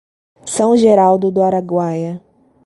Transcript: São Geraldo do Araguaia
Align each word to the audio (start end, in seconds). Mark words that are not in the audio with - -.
São 0.47 0.75
Geraldo 0.75 1.29
do 1.29 1.43
Araguaia 1.43 2.19